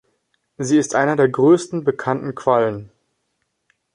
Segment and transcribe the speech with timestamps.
[0.57, 2.91] Sie ist eine der größten bekannten Quallen.